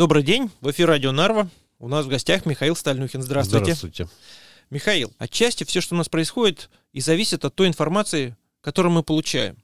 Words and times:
Добрый 0.00 0.22
день, 0.22 0.50
в 0.62 0.70
эфире 0.70 0.88
Радио 0.88 1.12
Нарва. 1.12 1.50
У 1.78 1.86
нас 1.86 2.06
в 2.06 2.08
гостях 2.08 2.46
Михаил 2.46 2.74
Стальнюхин. 2.74 3.20
Здравствуйте. 3.20 3.74
Здравствуйте. 3.74 4.08
Михаил, 4.70 5.12
отчасти 5.18 5.64
все, 5.64 5.82
что 5.82 5.94
у 5.94 5.98
нас 5.98 6.08
происходит, 6.08 6.70
и 6.94 7.02
зависит 7.02 7.44
от 7.44 7.54
той 7.54 7.68
информации, 7.68 8.34
которую 8.62 8.92
мы 8.94 9.02
получаем. 9.02 9.58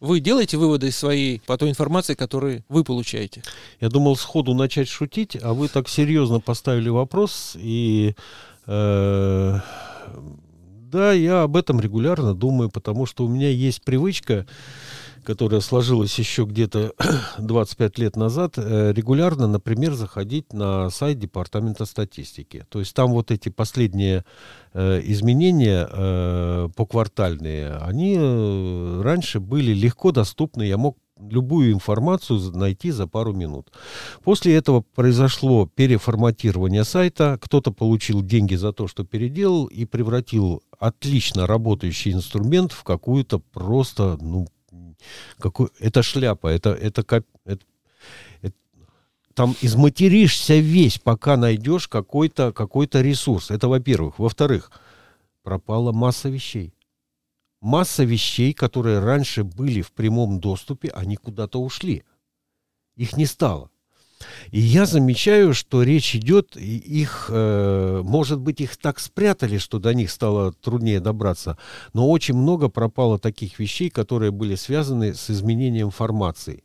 Вы 0.00 0.18
делаете 0.18 0.56
выводы 0.56 0.88
из 0.88 0.96
своей 0.96 1.40
по 1.46 1.56
той 1.56 1.70
информации, 1.70 2.14
которую 2.14 2.64
вы 2.68 2.82
получаете? 2.82 3.44
Я 3.80 3.88
думал 3.88 4.16
сходу 4.16 4.54
начать 4.54 4.88
шутить, 4.88 5.38
а 5.40 5.54
вы 5.54 5.68
так 5.68 5.88
серьезно 5.88 6.40
поставили 6.40 6.88
вопрос. 6.88 7.52
И 7.54 8.16
э, 8.66 9.60
да, 10.96 11.12
я 11.12 11.42
об 11.42 11.56
этом 11.56 11.78
регулярно 11.78 12.34
думаю, 12.34 12.70
потому 12.70 13.06
что 13.06 13.24
у 13.24 13.28
меня 13.28 13.50
есть 13.50 13.82
привычка 13.84 14.48
которая 15.26 15.60
сложилась 15.60 16.16
еще 16.20 16.44
где-то 16.44 16.92
25 17.38 17.98
лет 17.98 18.16
назад, 18.16 18.54
э, 18.56 18.92
регулярно, 18.94 19.48
например, 19.48 19.94
заходить 19.94 20.52
на 20.52 20.88
сайт 20.88 21.18
Департамента 21.18 21.84
статистики. 21.84 22.64
То 22.68 22.78
есть 22.78 22.94
там 22.94 23.10
вот 23.10 23.32
эти 23.32 23.48
последние 23.48 24.24
э, 24.72 25.00
изменения 25.04 25.88
э, 25.90 26.68
поквартальные, 26.76 27.74
они 27.78 28.16
раньше 29.02 29.40
были 29.40 29.72
легко 29.72 30.12
доступны, 30.12 30.62
я 30.62 30.76
мог 30.76 30.96
любую 31.18 31.72
информацию 31.72 32.38
найти 32.52 32.92
за 32.92 33.08
пару 33.08 33.32
минут. 33.32 33.72
После 34.22 34.54
этого 34.54 34.84
произошло 34.94 35.66
переформатирование 35.66 36.84
сайта, 36.84 37.38
кто-то 37.40 37.72
получил 37.72 38.22
деньги 38.22 38.54
за 38.54 38.72
то, 38.72 38.86
что 38.86 39.02
переделал, 39.02 39.64
и 39.66 39.86
превратил 39.86 40.62
отлично 40.78 41.46
работающий 41.46 42.12
инструмент 42.12 42.72
в 42.72 42.84
какую-то 42.84 43.38
просто, 43.38 44.18
ну, 44.20 44.46
какой, 45.38 45.68
это 45.78 46.02
шляпа, 46.02 46.48
это, 46.48 46.70
это, 46.70 47.02
это, 47.44 47.64
это 48.40 48.54
там 49.34 49.54
изматеришься 49.60 50.54
весь, 50.56 50.98
пока 50.98 51.36
найдешь 51.36 51.88
какой-то 51.88 52.52
какой 52.52 52.88
ресурс. 52.90 53.50
Это 53.50 53.68
во-первых. 53.68 54.18
Во-вторых, 54.18 54.70
пропала 55.42 55.92
масса 55.92 56.30
вещей. 56.30 56.72
Масса 57.60 58.04
вещей, 58.04 58.54
которые 58.54 58.98
раньше 59.00 59.44
были 59.44 59.82
в 59.82 59.92
прямом 59.92 60.40
доступе, 60.40 60.88
они 60.88 61.16
куда-то 61.16 61.60
ушли. 61.60 62.04
Их 62.96 63.16
не 63.16 63.26
стало. 63.26 63.70
И 64.50 64.60
я 64.60 64.86
замечаю, 64.86 65.54
что 65.54 65.82
речь 65.82 66.14
идет, 66.14 66.56
их, 66.56 67.26
э, 67.30 68.00
может 68.02 68.40
быть, 68.40 68.60
их 68.60 68.76
так 68.76 68.98
спрятали, 68.98 69.58
что 69.58 69.78
до 69.78 69.92
них 69.94 70.10
стало 70.10 70.52
труднее 70.52 71.00
добраться, 71.00 71.58
но 71.92 72.08
очень 72.08 72.34
много 72.34 72.68
пропало 72.68 73.18
таких 73.18 73.58
вещей, 73.58 73.90
которые 73.90 74.30
были 74.30 74.54
связаны 74.54 75.14
с 75.14 75.30
изменением 75.30 75.90
формации. 75.90 76.62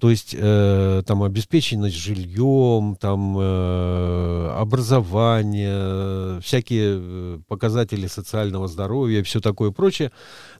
То 0.00 0.10
есть 0.10 0.34
э, 0.38 1.02
там 1.06 1.22
обеспеченность 1.22 1.96
жильем, 1.96 2.96
там 2.96 3.36
э, 3.38 4.50
образование, 4.56 6.40
всякие 6.40 6.98
э, 6.98 7.38
показатели 7.48 8.06
социального 8.06 8.68
здоровья 8.68 9.22
все 9.22 9.40
такое 9.40 9.72
прочее. 9.72 10.12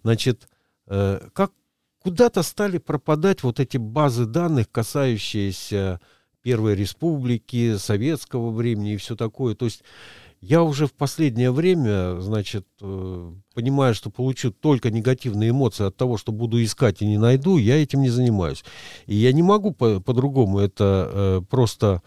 Значит, 0.02 0.48
э, 0.88 1.20
как 1.32 1.52
куда-то 2.02 2.42
стали 2.42 2.78
пропадать 2.78 3.42
вот 3.42 3.60
эти 3.60 3.78
базы 3.78 4.26
данных, 4.26 4.70
касающиеся 4.70 6.00
Первой 6.44 6.74
Республики, 6.76 7.78
советского 7.78 8.50
времени 8.50 8.92
и 8.92 8.96
все 8.98 9.16
такое. 9.16 9.54
То 9.54 9.64
есть 9.64 9.82
я 10.42 10.62
уже 10.62 10.86
в 10.86 10.92
последнее 10.92 11.50
время, 11.50 12.20
значит, 12.20 12.66
э, 12.82 13.32
понимаю, 13.54 13.94
что 13.94 14.10
получу 14.10 14.52
только 14.52 14.90
негативные 14.90 15.50
эмоции 15.50 15.86
от 15.86 15.96
того, 15.96 16.18
что 16.18 16.32
буду 16.32 16.62
искать 16.62 17.00
и 17.00 17.06
не 17.06 17.16
найду, 17.16 17.56
я 17.56 17.82
этим 17.82 18.02
не 18.02 18.10
занимаюсь. 18.10 18.62
И 19.06 19.14
я 19.14 19.32
не 19.32 19.42
могу 19.42 19.72
по- 19.72 20.00
по-другому 20.00 20.58
это 20.58 21.10
э, 21.10 21.42
просто 21.48 22.02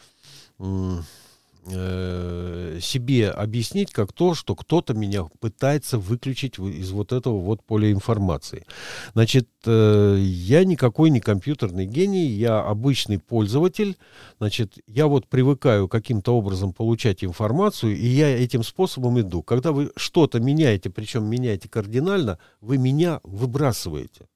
э, 1.70 2.80
себе 2.82 3.30
объяснить 3.30 3.92
как 3.92 4.14
то, 4.14 4.34
что 4.34 4.56
кто-то 4.56 4.94
меня 4.94 5.26
пытается 5.40 5.98
выключить 5.98 6.60
из 6.60 6.92
вот 6.92 7.12
этого 7.12 7.40
вот 7.40 7.64
поля 7.64 7.92
информации. 7.92 8.66
Значит, 9.14 9.50
э, 9.66 10.18
я 10.20 10.64
никакой 10.64 11.10
не 11.10 11.20
компьютерный 11.20 11.86
гений, 11.86 12.26
я 12.26 12.60
обычный 12.60 13.20
пользователь. 13.20 13.98
Значит, 14.40 14.78
я 14.88 15.08
вот 15.08 15.28
привыкаю 15.28 15.88
каким-то 15.88 16.36
образом 16.36 16.74
получать 16.74 17.24
информацию, 17.24 17.96
и 17.96 18.06
я 18.06 18.30
этим 18.30 18.64
способом 18.64 19.20
иду. 19.20 19.44
Когда 19.44 19.72
вы 19.72 19.92
что-то 19.96 20.40
меняете, 20.40 20.90
причем 20.90 21.26
меняете 21.26 21.70
кардинально, 21.70 22.40
вы 22.62 22.78
меня 22.78 23.20
выбрасываете. 23.24 24.28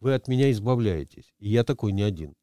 Вы 0.00 0.14
от 0.14 0.26
меня 0.26 0.50
избавляетесь. 0.50 1.32
И 1.38 1.48
я 1.48 1.62
такой 1.62 1.92
не 1.92 2.02
один 2.02 2.34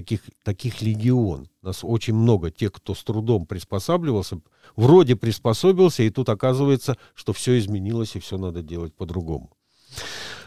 таких, 0.00 0.20
таких 0.42 0.82
легион. 0.82 1.48
Нас 1.62 1.80
очень 1.82 2.14
много 2.14 2.50
тех, 2.50 2.72
кто 2.72 2.94
с 2.94 3.04
трудом 3.04 3.46
приспосабливался, 3.46 4.40
вроде 4.76 5.14
приспособился, 5.14 6.02
и 6.02 6.10
тут 6.10 6.28
оказывается, 6.28 6.96
что 7.14 7.32
все 7.32 7.58
изменилось, 7.58 8.16
и 8.16 8.20
все 8.20 8.38
надо 8.38 8.62
делать 8.62 8.94
по-другому. 8.94 9.50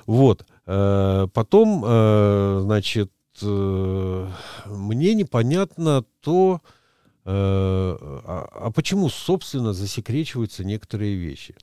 Вот. 0.06 0.46
Э, 0.66 1.28
потом, 1.34 1.84
э, 1.86 2.60
значит, 2.64 3.12
э, 3.42 4.30
мне 4.66 5.14
непонятно 5.14 6.04
то, 6.22 6.62
а, 7.26 8.50
а 8.52 8.72
почему, 8.72 9.08
собственно, 9.08 9.72
засекречиваются 9.72 10.66
некоторые 10.66 11.16
вещи. 11.16 11.56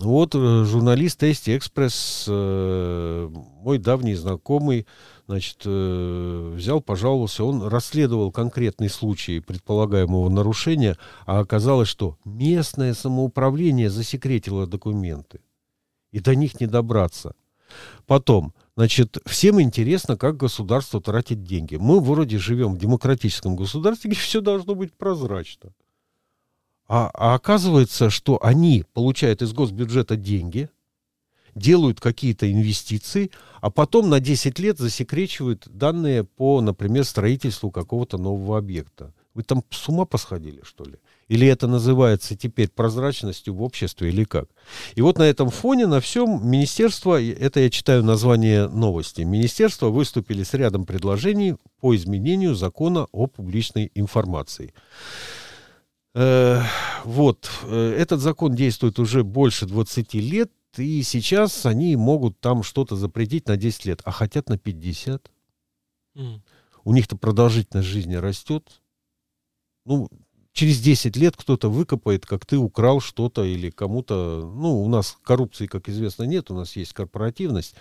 Вот 0.00 0.34
журналист 0.34 1.22
Эсти 1.22 1.56
Экспресс, 1.56 2.24
мой 2.28 3.78
давний 3.78 4.14
знакомый, 4.14 4.86
значит, 5.28 5.58
э, 5.66 6.52
взял, 6.56 6.80
пожаловался, 6.80 7.44
он 7.44 7.62
расследовал 7.62 8.32
конкретный 8.32 8.88
случай 8.88 9.40
предполагаемого 9.40 10.28
нарушения, 10.30 10.96
а 11.26 11.40
оказалось, 11.40 11.88
что 11.88 12.16
местное 12.24 12.94
самоуправление 12.94 13.90
засекретило 13.90 14.66
документы, 14.66 15.40
и 16.12 16.20
до 16.20 16.34
них 16.34 16.60
не 16.60 16.66
добраться. 16.66 17.34
Потом, 18.06 18.54
значит, 18.76 19.18
всем 19.26 19.60
интересно, 19.60 20.16
как 20.16 20.38
государство 20.38 21.00
тратит 21.00 21.42
деньги. 21.42 21.76
Мы 21.76 22.00
вроде 22.00 22.38
живем 22.38 22.74
в 22.74 22.78
демократическом 22.78 23.54
государстве, 23.54 24.10
где 24.10 24.18
все 24.18 24.40
должно 24.40 24.74
быть 24.74 24.94
прозрачно. 24.94 25.72
А, 26.88 27.10
а 27.12 27.34
оказывается, 27.34 28.10
что 28.10 28.38
они 28.42 28.84
получают 28.94 29.42
из 29.42 29.52
госбюджета 29.52 30.16
деньги– 30.16 30.68
делают 31.58 32.00
какие-то 32.00 32.50
инвестиции, 32.50 33.30
а 33.60 33.70
потом 33.70 34.08
на 34.08 34.20
10 34.20 34.58
лет 34.58 34.78
засекречивают 34.78 35.68
данные 35.68 36.24
по, 36.24 36.60
например, 36.60 37.04
строительству 37.04 37.70
какого-то 37.70 38.18
нового 38.18 38.56
объекта. 38.58 39.12
Вы 39.34 39.44
там 39.44 39.62
с 39.70 39.88
ума 39.88 40.04
посходили, 40.04 40.62
что 40.64 40.84
ли? 40.84 40.96
Или 41.28 41.46
это 41.46 41.68
называется 41.68 42.34
теперь 42.34 42.68
прозрачностью 42.68 43.54
в 43.54 43.62
обществе, 43.62 44.08
или 44.08 44.24
как? 44.24 44.48
И 44.96 45.02
вот 45.02 45.18
на 45.18 45.24
этом 45.24 45.50
фоне, 45.50 45.86
на 45.86 46.00
всем, 46.00 46.48
министерство, 46.48 47.22
это 47.22 47.60
я 47.60 47.70
читаю 47.70 48.02
название 48.02 48.68
новости, 48.68 49.20
министерство 49.20 49.90
выступили 49.90 50.42
с 50.42 50.54
рядом 50.54 50.86
предложений 50.86 51.56
по 51.80 51.94
изменению 51.94 52.54
закона 52.54 53.06
о 53.12 53.26
публичной 53.26 53.92
информации. 53.94 54.72
Э, 56.20 56.62
вот, 57.04 57.48
э, 57.62 57.94
этот 57.96 58.20
закон 58.20 58.52
действует 58.56 58.98
уже 58.98 59.22
больше 59.22 59.66
20 59.66 60.14
лет, 60.14 60.50
и 60.76 61.02
сейчас 61.04 61.64
они 61.64 61.94
могут 61.94 62.40
там 62.40 62.64
что-то 62.64 62.96
запретить 62.96 63.46
на 63.46 63.56
10 63.56 63.84
лет, 63.84 64.00
а 64.04 64.10
хотят 64.10 64.48
на 64.48 64.58
50. 64.58 65.30
Mm. 66.16 66.40
У 66.84 66.92
них-то 66.92 67.16
продолжительность 67.16 67.88
жизни 67.88 68.16
растет. 68.16 68.80
Ну, 69.84 70.08
через 70.52 70.80
10 70.80 71.14
лет 71.16 71.36
кто-то 71.36 71.70
выкопает, 71.70 72.26
как 72.26 72.44
ты 72.44 72.58
украл 72.58 73.00
что-то 73.00 73.44
или 73.44 73.70
кому-то... 73.70 74.52
Ну, 74.56 74.82
у 74.82 74.88
нас 74.88 75.18
коррупции, 75.22 75.68
как 75.68 75.88
известно, 75.88 76.24
нет, 76.24 76.50
у 76.50 76.54
нас 76.54 76.74
есть 76.74 76.94
корпоративность. 76.94 77.76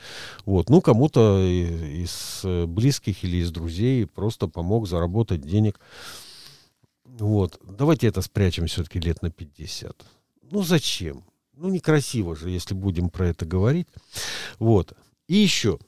Вот, 0.45 0.69
ну, 0.69 0.81
кому-то 0.81 1.43
из 1.43 2.41
близких 2.67 3.23
или 3.23 3.37
из 3.37 3.49
друзей 3.49 4.05
просто 4.05 4.47
помог 4.47 4.87
заработать 4.87 5.41
денег. 5.41 5.79
Вот, 7.19 7.59
давайте 7.63 8.07
это 8.07 8.21
спрячем 8.21 8.67
все-таки 8.67 8.99
лет 8.99 9.21
на 9.21 9.31
50. 9.31 10.05
Ну, 10.51 10.63
зачем? 10.63 11.23
Ну, 11.53 11.69
некрасиво 11.69 12.35
же, 12.35 12.49
если 12.49 12.75
будем 12.75 13.09
про 13.09 13.29
это 13.29 13.45
говорить. 13.45 13.87
Вот. 14.59 14.93
И 15.27 15.35
еще. 15.35 15.79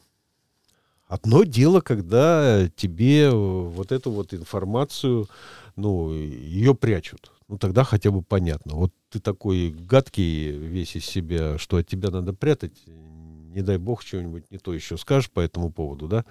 Одно 1.08 1.44
дело, 1.44 1.82
когда 1.82 2.68
тебе 2.76 3.30
вот 3.30 3.92
эту 3.92 4.12
вот 4.12 4.34
информацию, 4.34 5.28
ну, 5.76 6.12
ее 6.12 6.74
прячут. 6.74 7.32
Ну, 7.48 7.58
тогда 7.58 7.84
хотя 7.84 8.12
бы 8.12 8.22
понятно. 8.22 8.76
Вот 8.76 8.94
ты 9.10 9.20
такой 9.20 9.70
гадкий 9.70 10.52
весь 10.52 10.96
из 10.96 11.06
себя, 11.06 11.58
что 11.58 11.78
от 11.78 11.88
тебя 11.88 12.10
надо 12.10 12.34
прятать. 12.34 12.74
Не 12.88 13.62
дай 13.62 13.78
бог 13.78 14.04
чего-нибудь 14.04 14.50
не 14.52 14.58
то 14.58 14.74
еще 14.74 14.98
скажешь 14.98 15.32
по 15.32 15.40
этому 15.40 15.72
поводу, 15.72 16.08
да? 16.08 16.26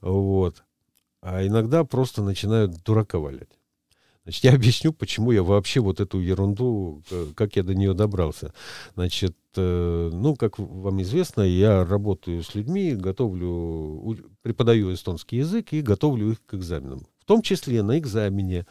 Вот. 0.00 0.62
А 1.20 1.46
иногда 1.46 1.84
просто 1.84 2.22
начинают 2.22 2.82
дурака 2.84 3.18
валять. 3.18 3.50
Значит, 4.26 4.42
я 4.42 4.54
объясню, 4.54 4.92
почему 4.92 5.30
я 5.30 5.44
вообще 5.44 5.78
вот 5.78 6.00
эту 6.00 6.18
ерунду, 6.18 7.00
э, 7.12 7.28
как 7.36 7.54
я 7.54 7.62
до 7.62 7.76
нее 7.76 7.94
добрался. 7.94 8.52
Значит, 8.94 9.36
э, 9.54 10.10
ну, 10.12 10.34
как 10.34 10.58
вам 10.58 11.00
известно, 11.02 11.42
я 11.42 11.84
работаю 11.84 12.42
с 12.42 12.56
людьми, 12.56 12.94
готовлю, 12.94 14.18
преподаю 14.42 14.92
эстонский 14.92 15.38
язык 15.38 15.72
и 15.72 15.80
готовлю 15.80 16.32
их 16.32 16.44
к 16.44 16.54
экзаменам. 16.54 17.06
том 17.24 17.40
числе 17.40 17.84
на 17.84 17.98
экзамене, 17.98 18.66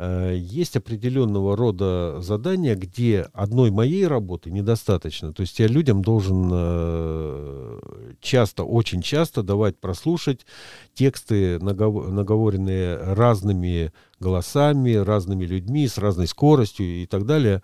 есть 0.00 0.76
определенного 0.76 1.56
рода 1.56 2.20
задания, 2.20 2.76
где 2.76 3.28
одной 3.32 3.70
моей 3.70 4.06
работы 4.06 4.50
недостаточно. 4.50 5.32
То 5.32 5.40
есть 5.40 5.58
я 5.58 5.66
людям 5.66 6.02
должен 6.02 6.48
э, 6.52 7.80
часто, 8.20 8.64
очень 8.64 9.02
часто 9.02 9.42
давать 9.42 9.78
прослушать 9.78 10.46
тексты, 10.94 11.58
наговоренные 11.58 12.96
разными 12.96 13.92
голосами, 14.20 14.94
разными 14.94 15.44
людьми, 15.44 15.88
с 15.88 15.98
разной 15.98 16.28
скоростью 16.28 17.02
и 17.02 17.06
так 17.06 17.26
далее. 17.26 17.62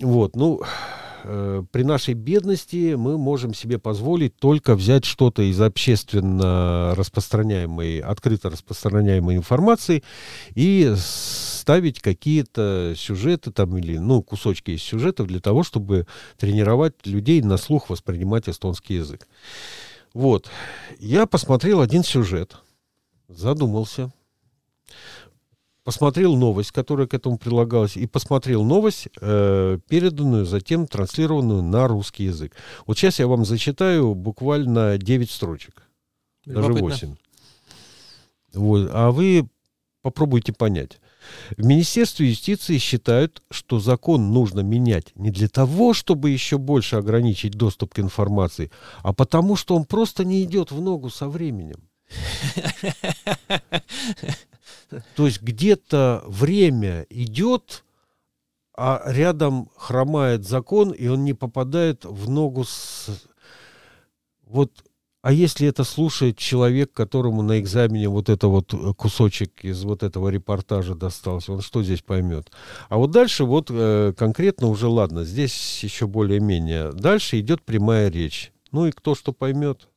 Вот, 0.00 0.36
ну, 0.36 0.62
Э, 0.62 1.03
при 1.24 1.82
нашей 1.82 2.14
бедности 2.14 2.94
мы 2.94 3.16
можем 3.16 3.54
себе 3.54 3.78
позволить 3.78 4.36
только 4.36 4.74
взять 4.74 5.04
что-то 5.04 5.42
из 5.42 5.60
общественно 5.60 6.94
распространяемой, 6.94 8.00
открыто 8.00 8.50
распространяемой 8.50 9.36
информации 9.36 10.02
и 10.54 10.94
ставить 10.96 12.00
какие-то 12.00 12.92
сюжеты 12.94 13.50
там 13.52 13.76
или, 13.78 13.96
ну, 13.96 14.22
кусочки 14.22 14.72
из 14.72 14.82
сюжетов 14.82 15.28
для 15.28 15.40
того, 15.40 15.62
чтобы 15.62 16.06
тренировать 16.36 17.06
людей 17.06 17.40
на 17.40 17.56
слух 17.56 17.88
воспринимать 17.88 18.48
эстонский 18.48 18.96
язык. 18.96 19.26
Вот. 20.12 20.50
Я 20.98 21.26
посмотрел 21.26 21.80
один 21.80 22.04
сюжет, 22.04 22.56
задумался, 23.28 24.12
посмотрел 25.84 26.34
новость, 26.34 26.72
которая 26.72 27.06
к 27.06 27.14
этому 27.14 27.38
прилагалась, 27.38 27.96
и 27.96 28.06
посмотрел 28.06 28.64
новость, 28.64 29.08
э, 29.20 29.78
переданную, 29.88 30.46
затем 30.46 30.86
транслированную 30.86 31.62
на 31.62 31.86
русский 31.86 32.24
язык. 32.24 32.56
Вот 32.86 32.98
сейчас 32.98 33.18
я 33.18 33.26
вам 33.26 33.44
зачитаю 33.44 34.14
буквально 34.14 34.98
9 34.98 35.30
строчек, 35.30 35.82
даже 36.46 36.72
8. 36.72 37.16
Вот. 38.54 38.90
А 38.92 39.10
вы 39.10 39.46
попробуйте 40.02 40.52
понять. 40.52 40.98
В 41.56 41.64
Министерстве 41.64 42.28
юстиции 42.28 42.78
считают, 42.78 43.42
что 43.50 43.80
закон 43.80 44.32
нужно 44.32 44.60
менять 44.60 45.12
не 45.14 45.30
для 45.30 45.48
того, 45.48 45.94
чтобы 45.94 46.30
еще 46.30 46.58
больше 46.58 46.96
ограничить 46.96 47.52
доступ 47.52 47.94
к 47.94 48.00
информации, 48.00 48.70
а 49.02 49.12
потому 49.12 49.56
что 49.56 49.76
он 49.76 49.84
просто 49.84 50.24
не 50.24 50.42
идет 50.44 50.70
в 50.70 50.80
ногу 50.80 51.10
со 51.10 51.28
временем. 51.28 51.88
То 55.16 55.26
есть 55.26 55.42
где-то 55.42 56.22
время 56.26 57.06
идет, 57.10 57.84
а 58.76 59.02
рядом 59.06 59.70
хромает 59.76 60.46
закон, 60.46 60.90
и 60.90 61.06
он 61.06 61.24
не 61.24 61.34
попадает 61.34 62.04
в 62.04 62.28
ногу 62.28 62.64
с... 62.64 63.08
Вот, 64.46 64.84
а 65.22 65.32
если 65.32 65.66
это 65.66 65.84
слушает 65.84 66.36
человек, 66.36 66.92
которому 66.92 67.40
на 67.40 67.58
экзамене 67.58 68.08
вот 68.08 68.28
это 68.28 68.48
вот 68.48 68.74
э, 68.74 68.92
кусочек 68.92 69.64
из 69.64 69.82
вот 69.82 70.02
этого 70.02 70.28
репортажа 70.28 70.94
достался, 70.94 71.52
он 71.52 71.62
что 71.62 71.82
здесь 71.82 72.02
поймет? 72.02 72.50
А 72.90 72.98
вот 72.98 73.10
дальше 73.10 73.44
вот 73.44 73.68
э, 73.70 74.12
конкретно 74.16 74.68
уже 74.68 74.86
ладно, 74.86 75.24
здесь 75.24 75.82
еще 75.82 76.06
более-менее. 76.06 76.92
Дальше 76.92 77.40
идет 77.40 77.62
прямая 77.62 78.10
речь. 78.10 78.52
Ну 78.70 78.86
и 78.86 78.90
кто 78.90 79.14
что 79.14 79.32
поймет? 79.32 79.88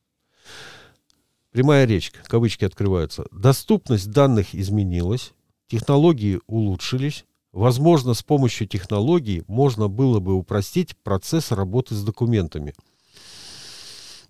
Прямая 1.58 1.86
речь, 1.86 2.12
кавычки 2.28 2.64
открываются. 2.64 3.24
Доступность 3.32 4.12
данных 4.12 4.54
изменилась, 4.54 5.32
технологии 5.66 6.38
улучшились. 6.46 7.24
Возможно, 7.50 8.14
с 8.14 8.22
помощью 8.22 8.68
технологий 8.68 9.42
можно 9.48 9.88
было 9.88 10.20
бы 10.20 10.34
упростить 10.34 10.96
процесс 10.98 11.50
работы 11.50 11.96
с 11.96 12.04
документами. 12.04 12.74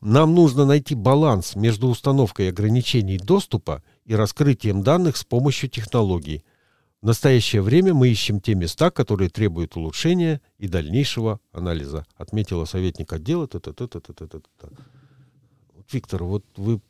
Нам 0.00 0.34
нужно 0.34 0.64
найти 0.64 0.94
баланс 0.94 1.54
между 1.54 1.88
установкой 1.88 2.48
ограничений 2.48 3.18
доступа 3.18 3.82
и 4.06 4.14
раскрытием 4.14 4.82
данных 4.82 5.18
с 5.18 5.24
помощью 5.24 5.68
технологий. 5.68 6.44
В 7.02 7.06
настоящее 7.08 7.60
время 7.60 7.92
мы 7.92 8.08
ищем 8.08 8.40
те 8.40 8.54
места, 8.54 8.90
которые 8.90 9.28
требуют 9.28 9.76
улучшения 9.76 10.40
и 10.56 10.66
дальнейшего 10.66 11.40
анализа, 11.52 12.06
отметила 12.16 12.64
советник 12.64 13.12
отдела. 13.12 13.46
Т. 13.46 13.60
Виктор, 15.92 16.24
вот 16.24 16.46
вы 16.56 16.80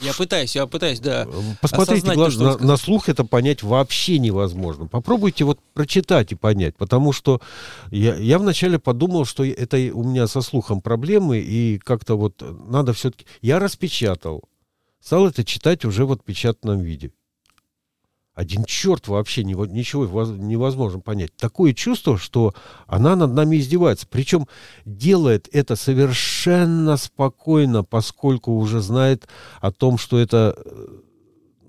я 0.00 0.12
пытаюсь, 0.12 0.54
я 0.54 0.66
пытаюсь, 0.66 1.00
да. 1.00 1.26
Посмотрите, 1.60 2.12
глаз, 2.14 2.36
на, 2.36 2.58
на 2.58 2.76
слух 2.76 3.08
это 3.08 3.24
понять 3.24 3.62
вообще 3.62 4.18
невозможно. 4.18 4.86
Попробуйте 4.86 5.44
вот 5.44 5.58
прочитать 5.74 6.32
и 6.32 6.34
понять, 6.34 6.76
потому 6.76 7.12
что 7.12 7.40
я, 7.90 8.14
я 8.16 8.38
вначале 8.38 8.78
подумал, 8.78 9.24
что 9.24 9.44
это 9.44 9.76
у 9.92 10.04
меня 10.04 10.26
со 10.26 10.40
слухом 10.42 10.80
проблемы, 10.80 11.38
и 11.38 11.78
как-то 11.78 12.16
вот 12.16 12.42
надо 12.68 12.92
все-таки... 12.92 13.26
Я 13.40 13.58
распечатал, 13.58 14.44
стал 15.00 15.26
это 15.26 15.44
читать 15.44 15.84
уже 15.84 16.04
в 16.04 16.12
отпечатанном 16.12 16.80
виде 16.80 17.12
один 18.36 18.64
черт 18.64 19.08
вообще 19.08 19.42
ничего 19.44 20.04
невозможно 20.04 21.00
понять. 21.00 21.34
Такое 21.36 21.72
чувство, 21.72 22.18
что 22.18 22.54
она 22.86 23.16
над 23.16 23.32
нами 23.32 23.56
издевается. 23.56 24.06
Причем 24.06 24.46
делает 24.84 25.48
это 25.52 25.74
совершенно 25.74 26.98
спокойно, 26.98 27.82
поскольку 27.82 28.52
уже 28.52 28.82
знает 28.82 29.26
о 29.62 29.72
том, 29.72 29.96
что 29.96 30.18
это 30.18 30.54
э, 30.54 30.86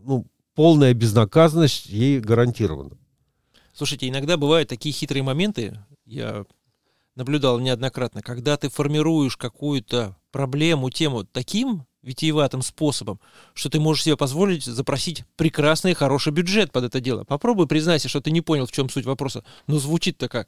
ну, 0.04 0.28
полная 0.56 0.94
безнаказанность 0.94 1.86
ей 1.86 2.20
гарантирована. 2.20 2.98
Слушайте, 3.74 4.10
иногда 4.10 4.36
бывают 4.36 4.68
такие 4.68 4.92
хитрые 4.92 5.24
моменты, 5.24 5.80
я 6.04 6.44
наблюдал 7.16 7.60
неоднократно, 7.60 8.22
когда 8.22 8.58
ты 8.58 8.70
формируешь 8.70 9.38
какую-то 9.38 10.18
проблему, 10.32 10.90
тему 10.90 11.24
таким 11.24 11.86
витиеватым 12.04 12.62
способом, 12.62 13.20
что 13.54 13.70
ты 13.70 13.80
можешь 13.80 14.04
себе 14.04 14.18
позволить 14.18 14.66
запросить 14.66 15.26
прекрасный 15.36 15.94
хороший 15.94 16.32
бюджет 16.32 16.72
под 16.72 16.86
это 16.86 17.00
дело. 17.00 17.24
Попробуй 17.24 17.68
признайся, 17.68 18.10
что 18.10 18.22
ты 18.22 18.32
не 18.32 18.42
понял, 18.42 18.66
в 18.66 18.72
чем 18.72 18.90
суть 18.90 19.06
вопроса. 19.06 19.44
Но 19.68 19.80
звучит-то 19.80 20.30
как? 20.30 20.48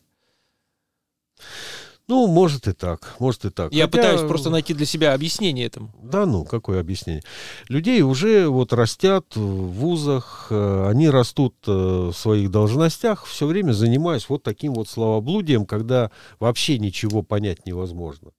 Ну, 2.09 2.25
может 2.25 2.67
и 2.67 2.73
так, 2.73 3.15
может 3.19 3.45
и 3.45 3.51
так. 3.51 3.71
Я 3.71 3.85
Хотя... 3.85 3.97
пытаюсь 3.97 4.21
просто 4.21 4.49
найти 4.49 4.73
для 4.73 4.87
себя 4.87 5.13
объяснение 5.13 5.67
этому. 5.67 5.93
Да 6.01 6.25
ну, 6.25 6.43
какое 6.43 6.79
объяснение? 6.79 7.21
Людей 7.67 8.01
уже 8.01 8.47
вот 8.47 8.73
растят 8.73 9.35
в 9.35 9.39
вузах, 9.39 10.47
э, 10.49 10.87
они 10.89 11.07
растут 11.07 11.53
э, 11.67 11.71
в 11.71 12.13
своих 12.13 12.49
должностях, 12.49 13.25
все 13.25 13.45
время 13.45 13.73
занимаясь 13.73 14.27
вот 14.27 14.41
таким 14.41 14.73
вот 14.73 14.89
словоблудием, 14.89 15.67
когда 15.67 16.09
вообще 16.39 16.79
ничего 16.79 17.21
понять 17.21 17.67
невозможно. 17.67 18.31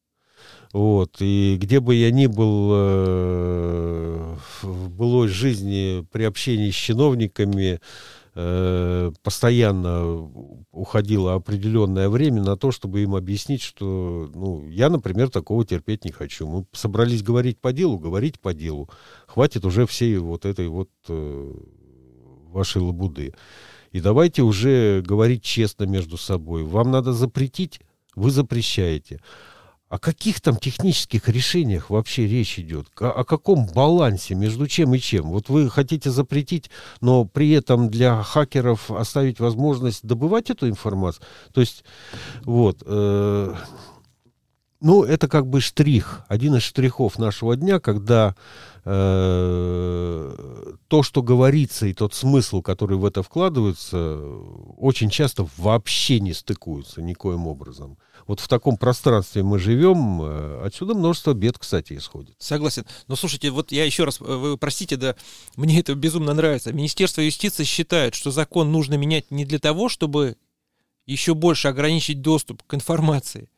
Вот. 0.72 1.17
И 1.20 1.56
где 1.61 1.81
бы 1.81 1.94
я 1.94 2.11
ни 2.11 2.26
был 2.26 2.70
э, 2.72 4.37
в 4.62 4.90
былой 4.90 5.28
жизни 5.28 6.06
при 6.12 6.22
общении 6.25 6.70
с 6.70 6.75
чиновниками, 6.75 7.81
э, 8.34 9.12
постоянно 9.22 10.30
уходило 10.71 11.35
определенное 11.35 12.09
время 12.09 12.42
на 12.42 12.56
то, 12.56 12.71
чтобы 12.71 13.02
им 13.02 13.16
объяснить, 13.16 13.62
что 13.62 14.30
ну, 14.33 14.68
я, 14.68 14.90
например, 14.90 15.28
такого 15.30 15.64
терпеть 15.64 16.04
не 16.04 16.12
хочу. 16.12 16.47
Мы 16.47 16.64
собрались 16.73 17.23
говорить 17.23 17.59
по 17.59 17.73
делу, 17.73 17.99
говорить 17.99 18.38
по 18.38 18.54
делу. 18.54 18.88
Хватит 19.26 19.64
уже 19.64 19.87
всей 19.87 20.18
вот 20.18 20.45
этой 20.45 20.68
вот 20.68 20.90
э, 21.09 21.52
вашей 22.50 22.80
лабуды. 22.80 23.35
И 23.90 24.00
давайте 24.00 24.42
уже 24.42 25.02
говорить 25.04 25.42
честно 25.42 25.85
между 25.85 26.16
собой. 26.16 26.62
Вам 26.62 26.92
надо 26.92 27.12
запретить, 27.12 27.80
вы 28.14 28.30
запрещаете. 28.30 29.21
О 29.90 29.99
каких 29.99 30.40
там 30.40 30.56
технических 30.56 31.28
решениях 31.28 31.90
вообще 31.90 32.25
речь 32.28 32.61
идет? 32.61 32.87
О, 33.00 33.25
каком 33.25 33.66
балансе 33.66 34.37
между 34.37 34.68
чем 34.68 34.94
и 34.94 35.00
чем? 35.00 35.30
Вот 35.30 35.49
вы 35.49 35.68
хотите 35.68 36.11
запретить, 36.11 36.70
но 37.00 37.25
при 37.25 37.50
этом 37.50 37.90
для 37.90 38.23
хакеров 38.23 38.92
оставить 38.92 39.40
возможность 39.40 40.06
добывать 40.06 40.49
эту 40.49 40.68
информацию? 40.68 41.25
То 41.52 41.61
есть, 41.61 41.82
вот, 42.44 42.85
э, 42.87 43.52
ну, 44.80 45.04
это 45.04 45.28
как 45.28 45.46
бы 45.46 45.60
штрих, 45.60 46.22
один 46.28 46.54
из 46.56 46.62
штрихов 46.62 47.18
нашего 47.18 47.54
дня, 47.56 47.80
когда 47.80 48.34
э, 48.84 50.75
то, 50.88 51.02
что 51.02 51.22
говорится, 51.22 51.87
и 51.87 51.92
тот 51.92 52.14
смысл, 52.14 52.62
который 52.62 52.96
в 52.96 53.04
это 53.04 53.22
вкладывается, 53.22 54.18
очень 54.76 55.10
часто 55.10 55.46
вообще 55.56 56.20
не 56.20 56.32
стыкуются 56.32 57.02
никоим 57.02 57.46
образом. 57.46 57.99
Вот 58.26 58.40
в 58.40 58.49
таком 58.49 58.76
пространстве 58.76 59.42
мы 59.42 59.58
живем, 59.58 60.22
э, 60.22 60.62
отсюда 60.64 60.94
множество 60.94 61.34
бед, 61.34 61.58
кстати, 61.58 61.96
исходит. 61.96 62.37
Согласен. 62.38 62.87
Но 63.06 63.16
слушайте, 63.16 63.50
вот 63.50 63.72
я 63.72 63.84
еще 63.84 64.04
раз, 64.04 64.20
э, 64.20 64.25
вы 64.25 64.56
простите, 64.56 64.96
да, 64.96 65.14
мне 65.56 65.80
это 65.80 65.94
безумно 65.94 66.32
нравится. 66.32 66.72
Министерство 66.72 67.20
юстиции 67.20 67.64
считает, 67.64 68.14
что 68.14 68.30
закон 68.30 68.72
нужно 68.72 68.94
менять 68.94 69.30
не 69.30 69.44
для 69.44 69.58
того, 69.58 69.88
чтобы 69.88 70.37
еще 71.06 71.34
больше 71.34 71.68
ограничить 71.68 72.22
доступ 72.22 72.62
к 72.62 72.75
информации, 72.75 73.50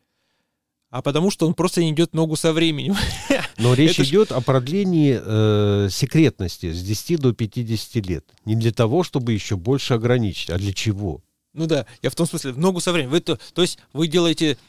а 0.93 1.01
потому 1.01 1.31
что 1.31 1.47
он 1.47 1.55
просто 1.55 1.81
не 1.81 1.89
идет 1.89 2.13
ногу 2.13 2.35
со 2.35 2.53
временем. 2.53 2.95
Но 3.57 3.73
речь 3.73 3.97
Это 3.97 4.03
идет 4.03 4.29
ж... 4.29 4.31
о 4.33 4.41
продлении 4.41 5.19
э, 5.19 5.89
секретности 5.89 6.71
с 6.71 6.83
10 6.83 7.19
до 7.19 7.33
50 7.33 8.05
лет. 8.05 8.23
Не 8.45 8.55
для 8.55 8.71
того, 8.71 9.01
чтобы 9.01 9.33
еще 9.33 9.55
больше 9.55 9.95
ограничить, 9.95 10.51
а 10.51 10.57
для 10.59 10.71
чего? 10.71 11.23
Ну 11.53 11.65
да, 11.65 11.87
я 12.03 12.11
в 12.11 12.15
том 12.15 12.27
смысле, 12.27 12.51
в 12.51 12.59
ногу 12.59 12.79
со 12.79 12.91
временем. 12.91 13.09
Вы, 13.09 13.21
то, 13.21 13.39
то 13.55 13.63
есть 13.63 13.79
вы 13.91 14.07
делаете 14.07 14.59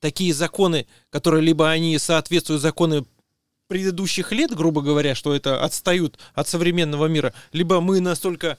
такие 0.00 0.34
законы, 0.34 0.88
которые 1.10 1.44
либо 1.44 1.70
они 1.70 1.96
соответствуют 1.98 2.60
законы 2.60 3.04
предыдущих 3.68 4.32
лет, 4.32 4.52
грубо 4.56 4.82
говоря, 4.82 5.14
что 5.14 5.32
это 5.32 5.62
отстают 5.62 6.18
от 6.34 6.48
современного 6.48 7.06
мира, 7.06 7.32
либо 7.52 7.80
мы 7.80 8.00
настолько 8.00 8.58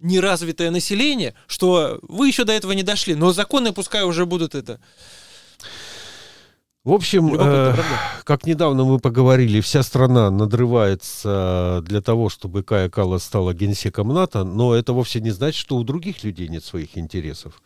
неразвитое 0.00 0.70
население, 0.70 1.32
что 1.46 1.98
вы 2.02 2.28
еще 2.28 2.44
до 2.44 2.52
этого 2.52 2.72
не 2.72 2.82
дошли, 2.82 3.14
но 3.14 3.32
законы 3.32 3.72
пускай 3.72 4.02
уже 4.04 4.26
будут 4.26 4.54
это. 4.54 4.80
В 6.86 6.92
общем, 6.92 7.34
э, 7.36 7.74
как 8.22 8.46
недавно 8.46 8.84
мы 8.84 9.00
поговорили, 9.00 9.60
вся 9.60 9.82
страна 9.82 10.30
надрывается 10.30 11.82
для 11.84 12.00
того, 12.00 12.28
чтобы 12.28 12.62
Кая 12.62 12.88
Калла 12.88 13.18
стала 13.18 13.52
генсеком 13.52 14.14
НАТО, 14.14 14.44
но 14.44 14.72
это 14.72 14.92
вовсе 14.92 15.20
не 15.20 15.30
значит, 15.30 15.58
что 15.58 15.78
у 15.78 15.82
других 15.82 16.22
людей 16.22 16.46
нет 16.46 16.62
своих 16.62 16.96
интересов. 16.96 17.60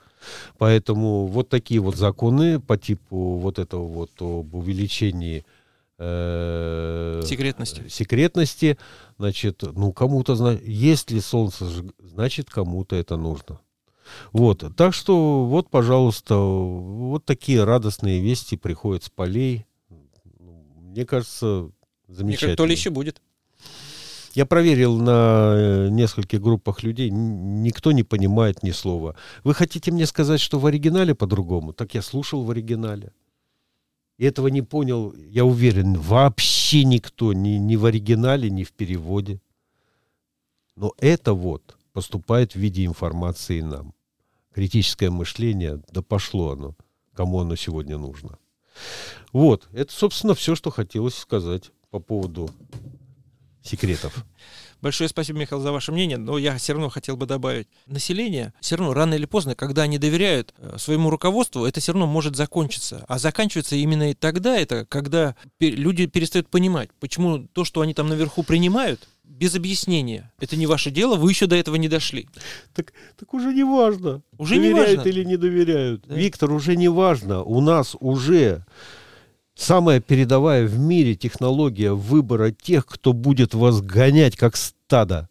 Поэтому 0.57 1.27
вот 1.27 1.50
такие 1.50 1.81
вот 1.81 1.97
законы 1.97 2.61
по 2.61 2.79
типу 2.79 3.37
вот 3.37 3.59
этого 3.59 3.87
вот 3.87 4.11
об 4.21 4.55
увеличении 4.55 5.45
э, 5.99 7.21
секретности. 7.23 7.89
секретности, 7.89 8.79
значит, 9.19 9.62
ну 9.62 9.93
кому-то, 9.93 10.33
если 10.65 11.19
солнце, 11.19 11.67
значит 12.03 12.49
кому-то 12.49 12.97
это 12.97 13.19
нужно. 13.19 13.61
Вот, 14.33 14.64
так 14.76 14.95
что 14.95 15.45
вот, 15.47 15.71
пожалуйста, 15.71 16.37
вот 16.37 17.25
такие 17.25 17.64
радостные 17.64 18.21
вести 18.21 18.57
приходят 18.57 19.05
с 19.05 19.11
полей. 19.11 19.67
Мне 20.38 21.05
кажется, 21.05 21.71
замечательно. 22.09 22.25
Мне 22.25 22.37
кажется, 22.37 22.57
то 22.57 22.67
ли 22.67 22.73
еще 22.73 22.90
будет. 22.90 23.21
Я 24.35 24.47
проверил 24.47 24.97
на 24.97 25.55
э, 25.57 25.88
нескольких 25.90 26.40
группах 26.40 26.85
людей, 26.85 27.11
никто 27.11 27.90
не 27.90 28.05
понимает 28.05 28.62
ни 28.62 28.71
слова. 28.71 29.17
Вы 29.43 29.55
хотите 29.55 29.90
мне 29.90 30.07
сказать, 30.07 30.40
что 30.40 30.59
в 30.61 30.67
оригинале 30.67 31.14
по-другому? 31.17 31.73
Так 31.73 31.95
я 31.95 32.02
слушал 32.02 32.45
в 32.45 32.50
оригинале. 32.50 33.12
И 34.19 34.25
этого 34.25 34.49
не 34.49 34.62
понял, 34.62 35.14
я 35.14 35.45
уверен, 35.45 35.95
вообще 35.95 36.85
никто, 36.85 37.33
ни, 37.33 37.50
ни 37.50 37.76
в 37.76 37.87
оригинале, 37.87 38.50
ни 38.50 38.62
в 38.62 38.73
переводе. 38.73 39.40
Но 40.76 40.93
это 40.99 41.33
вот 41.33 41.76
поступает 41.93 42.52
в 42.52 42.57
виде 42.57 42.85
информации 42.85 43.62
нам 43.62 43.95
критическое 44.61 45.09
мышление, 45.09 45.81
да 45.90 46.02
пошло 46.02 46.50
оно, 46.50 46.76
кому 47.14 47.40
оно 47.40 47.57
сегодня 47.57 47.97
нужно. 47.97 48.38
Вот, 49.33 49.67
это, 49.73 49.90
собственно, 49.90 50.35
все, 50.35 50.55
что 50.55 50.71
хотелось 50.71 51.14
сказать 51.14 51.71
по 51.90 51.99
поводу 51.99 52.50
секретов. 53.62 54.23
Большое 54.83 55.09
спасибо, 55.09 55.38
Михаил, 55.38 55.62
за 55.62 55.73
ваше 55.73 55.93
мнение, 55.93 56.19
но 56.19 56.37
я 56.37 56.59
все 56.59 56.75
равно 56.75 56.90
хотел 56.90 57.17
бы 57.17 57.25
добавить. 57.25 57.69
Население 57.87 58.52
все 58.61 58.76
равно 58.76 58.93
рано 58.93 59.14
или 59.14 59.25
поздно, 59.25 59.55
когда 59.55 59.83
они 59.83 59.97
доверяют 59.97 60.52
э, 60.59 60.76
своему 60.76 61.09
руководству, 61.09 61.64
это 61.64 61.81
все 61.81 61.93
равно 61.93 62.07
может 62.07 62.37
закончиться. 62.37 63.02
А 63.09 63.19
заканчивается 63.19 63.76
именно 63.76 64.11
и 64.11 64.14
тогда 64.14 64.59
это, 64.59 64.85
когда 64.85 65.37
люди 65.59 66.05
перестают 66.05 66.50
понимать, 66.50 66.90
почему 67.00 67.49
то, 67.49 67.64
что 67.64 67.81
они 67.81 67.95
там 67.95 68.11
наверху 68.11 68.43
принимают, 68.43 69.09
без 69.31 69.55
объяснения. 69.55 70.31
Это 70.39 70.57
не 70.57 70.67
ваше 70.67 70.91
дело, 70.91 71.17
вы 71.17 71.31
еще 71.31 71.47
до 71.47 71.57
этого 71.57 71.77
не 71.77 71.89
дошли. 71.89 72.29
Так, 72.75 72.93
так 73.19 73.33
уже 73.33 73.55
не 73.55 73.65
важно. 73.65 74.23
Уже 74.37 74.57
доверяют 74.57 74.89
не 74.89 74.97
важно. 74.97 75.09
или 75.09 75.25
не 75.25 75.37
доверяют. 75.39 76.05
Да. 76.07 76.15
Виктор, 76.15 76.53
уже 76.53 76.77
не 76.77 76.89
важно. 76.89 77.43
У 77.43 77.61
нас 77.63 77.97
уже 78.01 78.67
самая 79.55 80.01
передовая 80.01 80.67
в 80.67 80.79
мире 80.79 81.15
технология 81.15 81.93
выбора 81.93 82.51
тех, 82.51 82.85
кто 82.85 83.15
будет 83.15 83.55
вас 83.55 83.81
гонять 83.81 84.37
как 84.37 84.57
стадо 84.57 85.30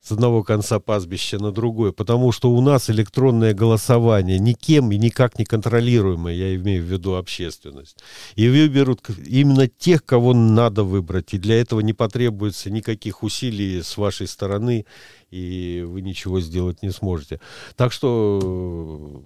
с 0.00 0.12
одного 0.12 0.42
конца 0.42 0.78
пастбища 0.78 1.38
на 1.38 1.52
другой, 1.52 1.92
потому 1.92 2.32
что 2.32 2.50
у 2.50 2.60
нас 2.60 2.88
электронное 2.88 3.52
голосование 3.52 4.38
никем 4.38 4.92
и 4.92 4.96
никак 4.96 5.38
не 5.38 5.44
контролируемое, 5.44 6.34
я 6.34 6.54
имею 6.56 6.82
в 6.82 6.86
виду 6.86 7.16
общественность. 7.16 7.98
И 8.36 8.48
выберут 8.48 9.02
именно 9.26 9.68
тех, 9.68 10.04
кого 10.04 10.34
надо 10.34 10.84
выбрать, 10.84 11.34
и 11.34 11.38
для 11.38 11.60
этого 11.60 11.80
не 11.80 11.92
потребуется 11.92 12.70
никаких 12.70 13.22
усилий 13.22 13.82
с 13.82 13.96
вашей 13.96 14.28
стороны, 14.28 14.86
и 15.30 15.84
вы 15.86 16.00
ничего 16.00 16.40
сделать 16.40 16.82
не 16.82 16.90
сможете. 16.90 17.40
Так 17.76 17.92
что... 17.92 19.22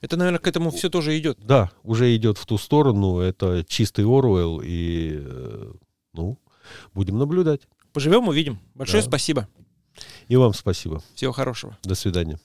Это, 0.00 0.16
наверное, 0.16 0.40
к 0.40 0.48
этому 0.48 0.70
все 0.70 0.88
тоже 0.88 1.16
идет. 1.18 1.38
Да, 1.40 1.70
уже 1.84 2.14
идет 2.16 2.36
в 2.36 2.44
ту 2.44 2.58
сторону. 2.58 3.20
Это 3.20 3.64
чистый 3.68 4.04
Оруэлл, 4.04 4.60
и, 4.64 5.20
э, 5.20 5.72
ну, 6.12 6.38
будем 6.92 7.18
наблюдать. 7.18 7.68
Поживем, 7.92 8.26
увидим. 8.26 8.58
Большое 8.74 9.02
да. 9.02 9.08
спасибо. 9.08 9.48
И 10.32 10.36
вам 10.36 10.54
спасибо. 10.54 11.02
Всего 11.14 11.30
хорошего. 11.30 11.76
До 11.82 11.94
свидания. 11.94 12.38